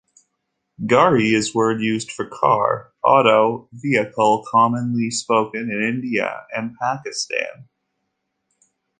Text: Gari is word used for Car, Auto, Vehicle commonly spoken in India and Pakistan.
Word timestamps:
Gari 0.83 1.31
is 1.35 1.53
word 1.53 1.79
used 1.79 2.11
for 2.11 2.25
Car, 2.27 2.91
Auto, 3.03 3.69
Vehicle 3.71 4.43
commonly 4.49 5.11
spoken 5.11 5.69
in 5.69 5.79
India 5.83 6.47
and 6.51 6.75
Pakistan. 6.81 7.69